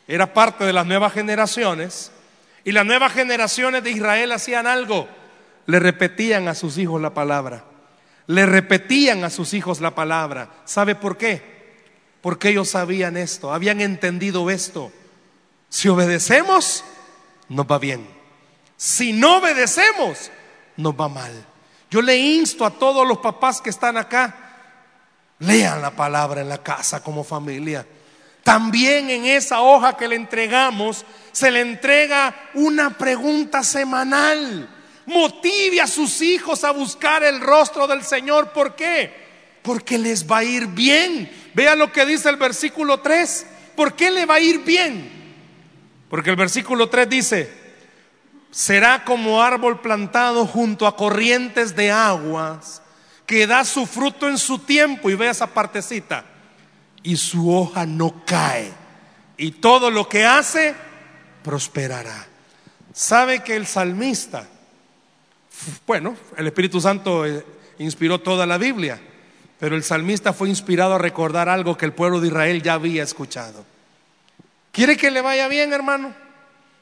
[0.09, 2.11] era parte de las nuevas generaciones,
[2.65, 5.07] y las nuevas generaciones de Israel hacían algo,
[5.67, 7.63] le repetían a sus hijos la palabra,
[8.27, 10.49] le repetían a sus hijos la palabra.
[10.65, 11.55] ¿Sabe por qué?
[12.21, 14.91] Porque ellos sabían esto, habían entendido esto.
[15.69, 16.83] Si obedecemos,
[17.49, 18.07] nos va bien.
[18.77, 20.31] Si no obedecemos,
[20.77, 21.45] nos va mal.
[21.89, 24.35] Yo le insto a todos los papás que están acá,
[25.39, 27.85] lean la palabra en la casa como familia.
[28.43, 34.69] También en esa hoja que le entregamos se le entrega una pregunta semanal.
[35.05, 38.51] Motive a sus hijos a buscar el rostro del Señor.
[38.51, 39.13] ¿Por qué?
[39.61, 41.31] Porque les va a ir bien.
[41.53, 43.45] Vea lo que dice el versículo 3.
[43.75, 45.15] ¿Por qué le va a ir bien?
[46.09, 47.65] Porque el versículo 3 dice,
[48.51, 52.81] será como árbol plantado junto a corrientes de aguas,
[53.25, 56.23] que da su fruto en su tiempo, y ve esa partecita,
[57.03, 58.71] y su hoja no cae,
[59.35, 60.73] y todo lo que hace
[61.43, 62.27] prosperará.
[62.93, 64.47] ¿Sabe que el salmista,
[65.85, 67.45] bueno, el Espíritu Santo eh,
[67.79, 68.99] inspiró toda la Biblia,
[69.59, 73.03] pero el salmista fue inspirado a recordar algo que el pueblo de Israel ya había
[73.03, 73.65] escuchado.
[74.71, 76.13] ¿Quiere que le vaya bien, hermano?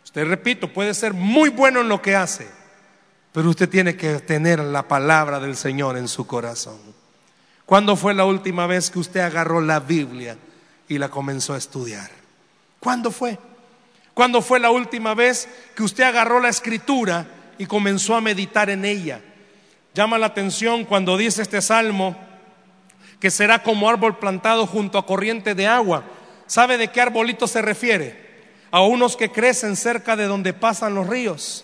[0.03, 2.47] Usted, repito, puede ser muy bueno en lo que hace,
[3.31, 6.79] pero usted tiene que tener la palabra del Señor en su corazón.
[7.65, 10.37] ¿Cuándo fue la última vez que usted agarró la Biblia
[10.87, 12.09] y la comenzó a estudiar?
[12.79, 13.39] ¿Cuándo fue?
[14.13, 17.25] ¿Cuándo fue la última vez que usted agarró la escritura
[17.57, 19.21] y comenzó a meditar en ella?
[19.93, 22.17] Llama la atención cuando dice este salmo
[23.19, 26.03] que será como árbol plantado junto a corriente de agua.
[26.47, 28.23] ¿Sabe de qué arbolito se refiere?
[28.73, 31.63] a unos que crecen cerca de donde pasan los ríos.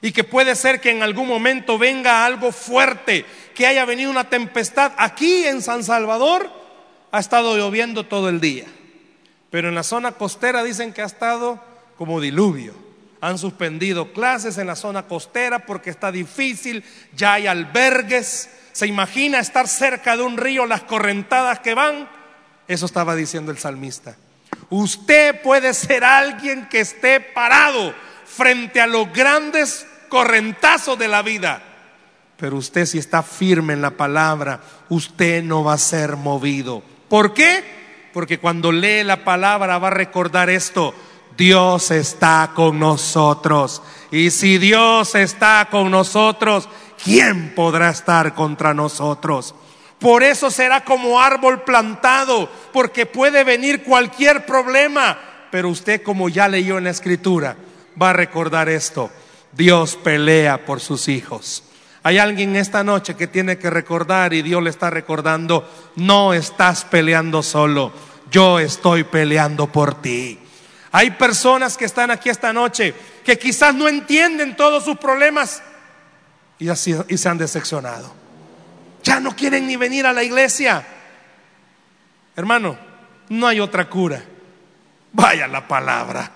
[0.00, 4.30] Y que puede ser que en algún momento venga algo fuerte, que haya venido una
[4.30, 4.92] tempestad.
[4.96, 6.48] Aquí en San Salvador
[7.10, 8.66] ha estado lloviendo todo el día.
[9.50, 11.60] Pero en la zona costera dicen que ha estado
[11.98, 12.74] como diluvio.
[13.20, 18.50] Han suspendido clases en la zona costera porque está difícil, ya hay albergues.
[18.72, 22.08] ¿Se imagina estar cerca de un río, las correntadas que van?
[22.68, 24.16] Eso estaba diciendo el salmista.
[24.68, 31.62] Usted puede ser alguien que esté parado frente a los grandes correntazos de la vida.
[32.36, 36.82] Pero usted si está firme en la palabra, usted no va a ser movido.
[37.08, 37.64] ¿Por qué?
[38.12, 40.94] Porque cuando lee la palabra va a recordar esto.
[41.36, 43.82] Dios está con nosotros.
[44.10, 46.68] Y si Dios está con nosotros,
[47.02, 49.54] ¿quién podrá estar contra nosotros?
[49.98, 55.18] Por eso será como árbol plantado, porque puede venir cualquier problema.
[55.50, 57.56] Pero usted, como ya leyó en la escritura,
[58.00, 59.10] va a recordar esto.
[59.52, 61.62] Dios pelea por sus hijos.
[62.02, 66.84] Hay alguien esta noche que tiene que recordar y Dios le está recordando, no estás
[66.84, 67.90] peleando solo,
[68.30, 70.38] yo estoy peleando por ti.
[70.96, 75.62] Hay personas que están aquí esta noche que quizás no entienden todos sus problemas
[76.58, 78.14] y, así, y se han decepcionado.
[79.02, 80.86] Ya no quieren ni venir a la iglesia.
[82.34, 82.78] Hermano,
[83.28, 84.24] no hay otra cura.
[85.12, 86.30] Vaya la palabra.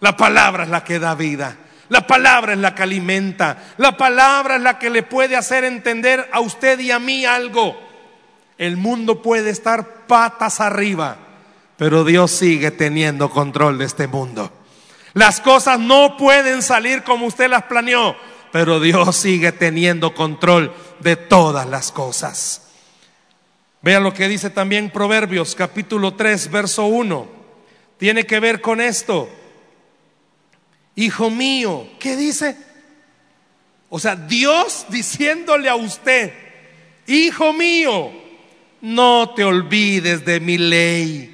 [0.00, 1.56] La palabra es la que da vida.
[1.88, 3.56] La palabra es la que alimenta.
[3.78, 7.74] La palabra es la que le puede hacer entender a usted y a mí algo.
[8.58, 11.16] El mundo puede estar patas arriba,
[11.76, 14.50] pero Dios sigue teniendo control de este mundo.
[15.12, 18.16] Las cosas no pueden salir como usted las planeó,
[18.52, 22.62] pero Dios sigue teniendo control de todas las cosas.
[23.82, 27.28] Vean lo que dice también Proverbios capítulo 3, verso 1.
[27.98, 29.28] Tiene que ver con esto.
[30.96, 32.56] Hijo mío, ¿qué dice?
[33.90, 36.32] O sea, Dios diciéndole a usted,
[37.06, 38.10] hijo mío,
[38.80, 41.33] no te olvides de mi ley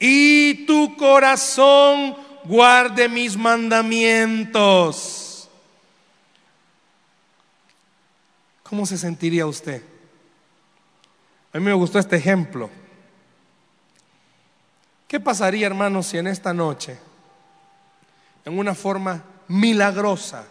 [0.00, 5.48] y tu corazón guarde mis mandamientos.
[8.62, 9.82] ¿Cómo se sentiría usted?
[11.52, 12.70] A mí me gustó este ejemplo.
[15.06, 16.96] ¿Qué pasaría, hermanos, si en esta noche,
[18.44, 20.46] en una forma milagrosa,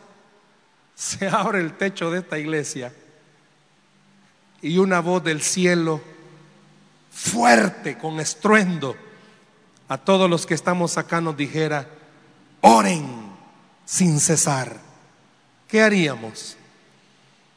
[0.95, 2.93] se abre el techo de esta iglesia
[4.61, 6.01] y una voz del cielo
[7.09, 8.97] fuerte, con estruendo,
[9.89, 11.89] a todos los que estamos acá nos dijera,
[12.61, 13.05] oren
[13.83, 14.77] sin cesar?
[15.67, 16.55] ¿Qué haríamos?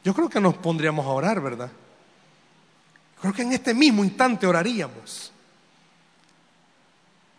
[0.03, 1.71] Yo creo que nos pondríamos a orar, ¿verdad?
[3.21, 5.31] Creo que en este mismo instante oraríamos.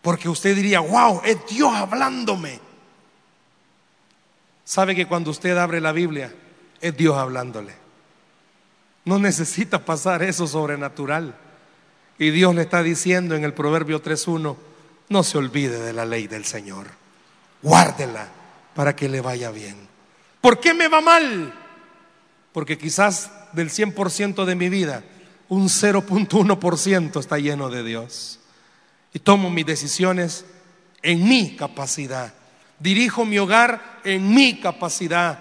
[0.01, 2.59] Porque usted diría, wow, es Dios hablándome.
[4.63, 6.33] Sabe que cuando usted abre la Biblia,
[6.79, 7.73] es Dios hablándole.
[9.03, 11.35] No necesita pasar eso sobrenatural.
[12.17, 14.55] Y Dios le está diciendo en el Proverbio 3.1,
[15.09, 16.87] no se olvide de la ley del Señor.
[17.61, 18.27] Guárdela
[18.73, 19.75] para que le vaya bien.
[20.41, 21.53] ¿Por qué me va mal?
[22.51, 25.03] Porque quizás del 100% de mi vida
[25.49, 28.39] un 0.1% está lleno de Dios.
[29.13, 30.45] Y tomo mis decisiones
[31.01, 32.33] en mi capacidad.
[32.79, 35.39] Dirijo mi hogar en mi capacidad.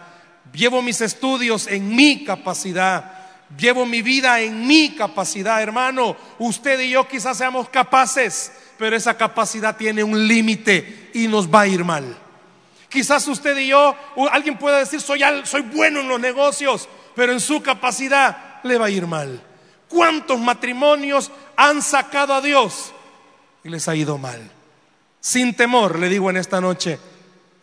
[0.53, 3.12] Llevo mis estudios en mi capacidad.
[3.59, 6.17] Llevo mi vida en mi capacidad, hermano.
[6.39, 8.53] Usted y yo quizás seamos capaces,
[8.85, 12.05] pero esa capacidad tiene un límite y nos va a ir mal.
[12.91, 13.97] Quizás usted y yo,
[14.30, 18.85] alguien pueda decir, soy, soy bueno en los negocios, pero en su capacidad le va
[18.85, 19.43] a ir mal.
[19.89, 22.93] ¿Cuántos matrimonios han sacado a Dios
[23.64, 24.51] y les ha ido mal?
[25.18, 26.99] Sin temor, le digo en esta noche,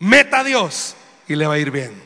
[0.00, 0.96] meta a Dios
[1.28, 2.02] y le va a ir bien.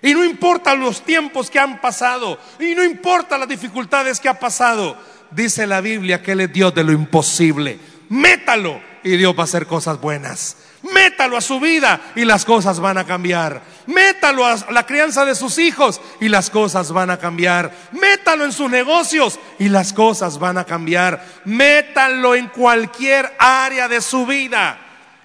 [0.00, 4.38] Y no importa los tiempos que han pasado, y no importa las dificultades que ha
[4.38, 4.96] pasado,
[5.32, 7.98] dice la Biblia que Él es Dios de lo imposible.
[8.10, 10.56] Métalo y Dios va a hacer cosas buenas.
[10.82, 13.62] Métalo a su vida y las cosas van a cambiar.
[13.86, 17.72] Métalo a la crianza de sus hijos y las cosas van a cambiar.
[17.92, 21.24] Métalo en sus negocios y las cosas van a cambiar.
[21.44, 24.76] Métalo en cualquier área de su vida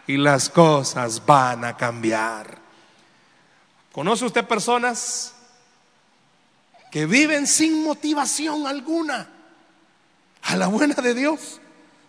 [0.06, 2.60] y las cosas van a cambiar.
[3.92, 5.34] ¿Conoce usted personas
[6.92, 9.28] que viven sin motivación alguna?
[10.44, 11.62] A la buena de Dios.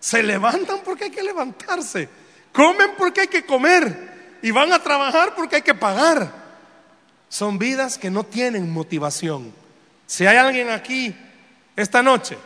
[0.07, 2.09] Se levantan porque hay que levantarse
[2.53, 6.33] Comen porque hay que comer y van a trabajar porque hay que pagar.
[7.29, 9.53] Son vidas que no tienen motivación.
[10.07, 11.13] Si hay alguien aquí
[11.75, 12.39] esta noche,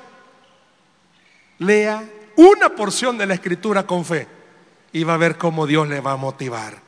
[1.59, 2.03] lea
[2.37, 4.27] una porción de la escritura con fe
[4.91, 6.79] y va a ver cómo Dios le va a motivar.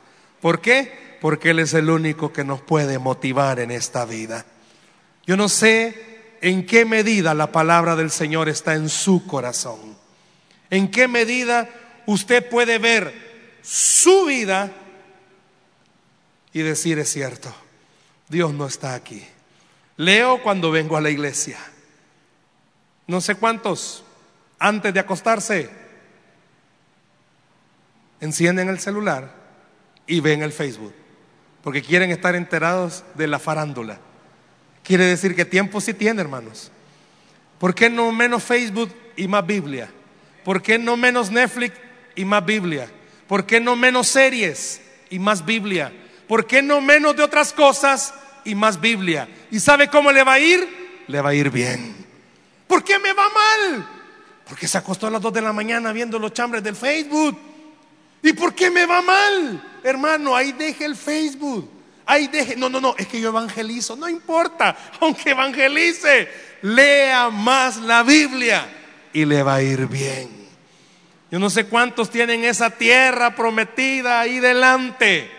[0.40, 1.18] ¿Por qué?
[1.20, 4.46] Porque Él es el único que nos puede motivar en esta vida.
[5.26, 9.91] Yo no sé en qué medida la palabra del Señor está en su corazón.
[10.72, 11.68] En qué medida
[12.06, 13.12] usted puede ver
[13.60, 14.72] su vida
[16.54, 17.54] y decir es cierto,
[18.30, 19.22] Dios no está aquí.
[19.98, 21.58] Leo cuando vengo a la iglesia.
[23.06, 24.02] No sé cuántos,
[24.58, 25.68] antes de acostarse,
[28.22, 29.30] encienden el celular
[30.06, 30.94] y ven el Facebook,
[31.62, 33.98] porque quieren estar enterados de la farándula.
[34.82, 36.72] Quiere decir que tiempo sí tiene, hermanos.
[37.58, 39.90] ¿Por qué no menos Facebook y más Biblia?
[40.44, 41.76] ¿Por qué no menos Netflix
[42.14, 42.88] y más Biblia?
[43.26, 44.80] ¿Por qué no menos series
[45.10, 45.92] y más Biblia?
[46.26, 48.14] ¿Por qué no menos de otras cosas
[48.44, 49.28] y más Biblia?
[49.50, 51.04] ¿Y sabe cómo le va a ir?
[51.06, 51.94] Le va a ir bien.
[52.66, 53.88] ¿Por qué me va mal?
[54.48, 57.38] Porque se acostó a las 2 de la mañana viendo los chambres del Facebook.
[58.22, 59.62] ¿Y por qué me va mal?
[59.82, 61.70] Hermano, ahí deje el Facebook.
[62.04, 62.56] Ahí deje.
[62.56, 63.96] No, no, no, es que yo evangelizo.
[63.96, 66.28] No importa, aunque evangelice,
[66.62, 68.81] lea más la Biblia
[69.12, 70.42] y le va a ir bien.
[71.30, 75.30] Yo no sé cuántos tienen esa tierra prometida ahí delante.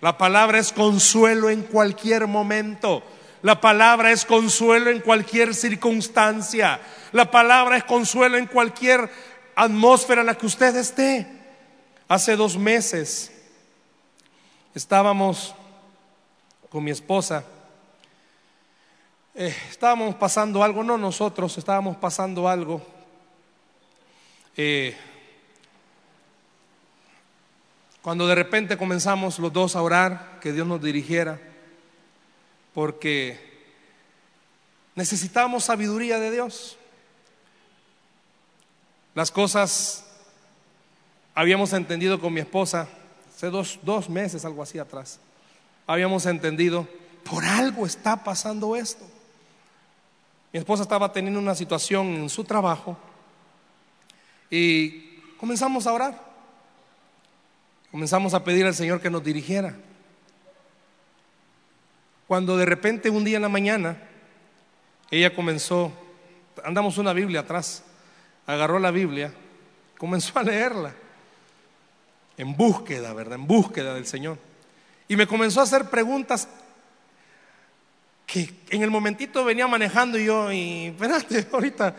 [0.00, 3.02] La palabra es consuelo en cualquier momento.
[3.42, 6.80] La palabra es consuelo en cualquier circunstancia.
[7.12, 9.10] La palabra es consuelo en cualquier
[9.54, 11.26] atmósfera en la que usted esté.
[12.08, 13.30] Hace dos meses
[14.74, 15.54] estábamos
[16.70, 17.44] con mi esposa.
[19.34, 22.97] Eh, estábamos pasando algo, no nosotros, estábamos pasando algo.
[24.60, 24.92] Eh,
[28.02, 31.38] cuando de repente comenzamos los dos a orar, que Dios nos dirigiera,
[32.74, 33.38] porque
[34.96, 36.76] necesitamos sabiduría de Dios.
[39.14, 40.04] Las cosas
[41.36, 42.88] habíamos entendido con mi esposa
[43.32, 45.20] hace dos, dos meses, algo así atrás.
[45.86, 46.88] Habíamos entendido,
[47.22, 49.04] por algo está pasando esto.
[50.52, 52.98] Mi esposa estaba teniendo una situación en su trabajo
[54.50, 56.28] y comenzamos a orar.
[57.90, 59.74] Comenzamos a pedir al Señor que nos dirigiera.
[62.26, 63.96] Cuando de repente un día en la mañana,
[65.10, 65.92] ella comenzó,
[66.62, 67.82] andamos una Biblia atrás,
[68.46, 69.32] agarró la Biblia,
[69.96, 70.92] comenzó a leerla,
[72.36, 73.34] en búsqueda, ¿verdad?
[73.34, 74.38] En búsqueda del Señor.
[75.08, 76.48] Y me comenzó a hacer preguntas
[78.26, 81.96] que en el momentito venía manejando y yo, y espérate, ahorita,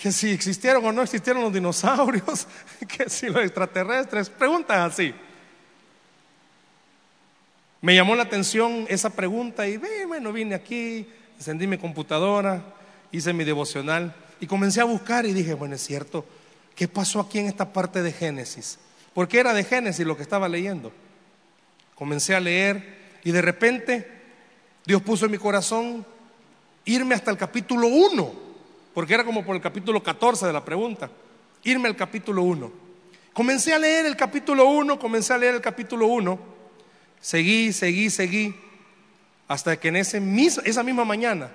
[0.00, 2.46] que si existieron o no existieron los dinosaurios,
[2.88, 5.14] que si los extraterrestres, preguntas así.
[7.82, 12.62] Me llamó la atención esa pregunta y bueno, vine aquí, encendí mi computadora,
[13.12, 16.24] hice mi devocional y comencé a buscar y dije, bueno, es cierto,
[16.74, 18.78] ¿qué pasó aquí en esta parte de Génesis?
[19.12, 20.92] Porque era de Génesis lo que estaba leyendo.
[21.94, 24.08] Comencé a leer y de repente
[24.86, 26.06] Dios puso en mi corazón
[26.86, 28.49] irme hasta el capítulo 1,
[28.94, 31.10] porque era como por el capítulo 14 de la pregunta,
[31.64, 32.72] irme al capítulo 1.
[33.32, 36.38] Comencé a leer el capítulo 1, comencé a leer el capítulo 1,
[37.20, 38.54] seguí, seguí, seguí,
[39.46, 40.22] hasta que en ese
[40.64, 41.50] esa misma mañana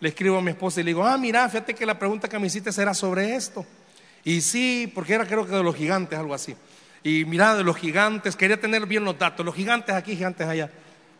[0.00, 2.38] le escribo a mi esposa y le digo, ah, mira, fíjate que la pregunta que
[2.38, 3.64] me hiciste era sobre esto.
[4.24, 6.54] Y sí, porque era creo que de los gigantes, algo así.
[7.02, 10.70] Y mira, de los gigantes, quería tener bien los datos, los gigantes aquí, gigantes allá.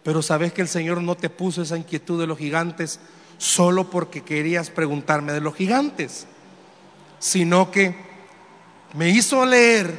[0.03, 3.01] Pero sabes que el Señor no te puso esa inquietud de los gigantes
[3.39, 6.27] solo porque querías preguntarme de los gigantes,
[7.19, 7.95] sino que
[8.95, 9.99] me hizo leer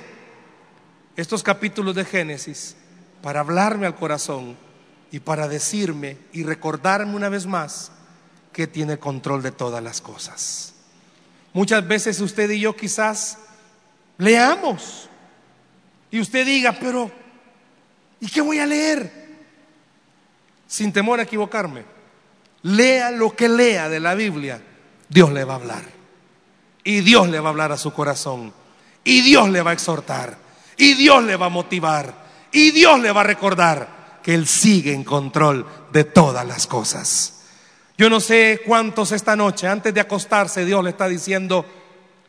[1.15, 2.75] estos capítulos de Génesis
[3.21, 4.57] para hablarme al corazón
[5.11, 7.91] y para decirme y recordarme una vez más
[8.53, 10.73] que tiene control de todas las cosas.
[11.53, 13.37] Muchas veces usted y yo quizás
[14.17, 15.09] leamos
[16.11, 17.11] y usted diga, pero
[18.19, 19.25] ¿y qué voy a leer?
[20.67, 21.83] sin temor a equivocarme,
[22.65, 24.59] lea lo que lea de la Biblia,
[25.07, 25.83] Dios le va a hablar.
[26.83, 28.53] Y Dios le va a hablar a su corazón.
[29.03, 30.37] Y Dios le va a exhortar.
[30.77, 32.25] Y Dios le va a motivar.
[32.51, 37.43] Y Dios le va a recordar que Él sigue en control de todas las cosas.
[37.97, 41.65] Yo no sé cuántos esta noche, antes de acostarse, Dios le está diciendo,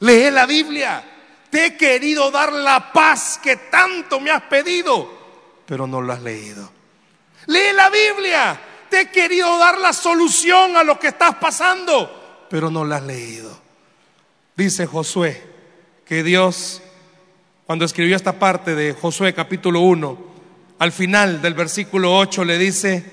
[0.00, 1.02] lee la Biblia.
[1.50, 5.08] Te he querido dar la paz que tanto me has pedido,
[5.64, 6.70] pero no lo has leído.
[7.46, 8.60] Lee la Biblia.
[8.90, 13.02] Te he querido dar la solución a lo que estás pasando, pero no la has
[13.02, 13.56] leído.
[14.56, 15.42] Dice Josué
[16.04, 16.82] que Dios,
[17.66, 20.18] cuando escribió esta parte de Josué capítulo 1,
[20.78, 23.04] al final del versículo 8 le dice,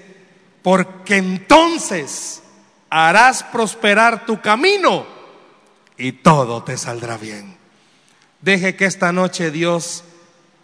[0.62, 2.44] porque entonces
[2.90, 5.06] harás prosperar tu camino
[5.98, 7.58] y todo te saldrá bien.
[8.42, 10.04] Deje que esta noche Dios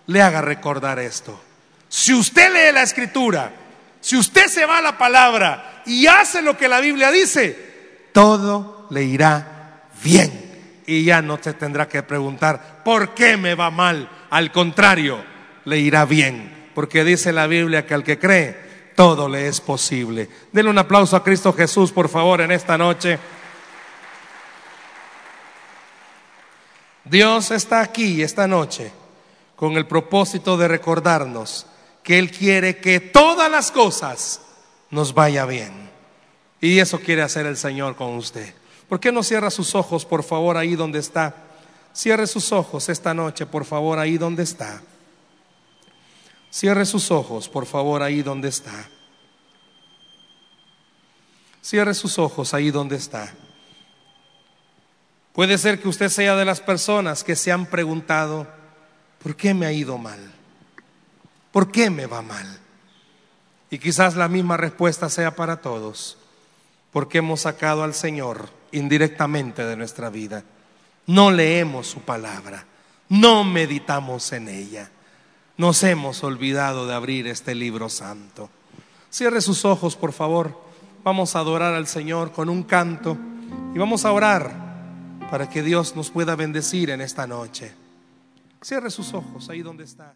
[0.08, 1.40] le haga recordar esto.
[1.88, 3.54] Si usted lee la escritura,
[4.02, 7.70] si usted se va a la palabra y hace lo que la Biblia dice,
[8.14, 10.48] todo le irá bien.
[10.86, 14.10] Y ya no se tendrá que preguntar, ¿por qué me va mal?
[14.30, 15.24] Al contrario,
[15.66, 16.72] le irá bien.
[16.74, 20.30] Porque dice la Biblia que al que cree, todo le es posible.
[20.52, 23.20] Denle un aplauso a Cristo Jesús, por favor, en esta noche.
[27.04, 28.92] Dios está aquí esta noche
[29.56, 31.66] con el propósito de recordarnos
[32.10, 34.42] que Él quiere que todas las cosas
[34.90, 35.92] nos vaya bien.
[36.60, 38.52] Y eso quiere hacer el Señor con usted.
[38.88, 41.36] ¿Por qué no cierra sus ojos, por favor, ahí donde está?
[41.94, 44.82] Cierre sus ojos esta noche, por favor, ahí donde está.
[46.50, 48.90] Cierre sus ojos, por favor, ahí donde está.
[51.62, 53.32] Cierre sus ojos ahí donde está.
[55.32, 58.48] Puede ser que usted sea de las personas que se han preguntado,
[59.22, 60.39] ¿por qué me ha ido mal?
[61.52, 62.60] ¿Por qué me va mal?
[63.72, 66.18] Y quizás la misma respuesta sea para todos,
[66.92, 70.44] porque hemos sacado al Señor indirectamente de nuestra vida.
[71.08, 72.66] No leemos su palabra,
[73.10, 74.92] no meditamos en ella.
[75.58, 78.50] Nos hemos olvidado de abrir este libro santo.
[79.12, 80.58] Cierre sus ojos, por favor.
[81.04, 83.18] Vamos a adorar al Señor con un canto
[83.74, 84.70] y vamos a orar
[85.30, 87.74] para que Dios nos pueda bendecir en esta noche.
[88.62, 90.16] Cierre sus ojos ahí donde está.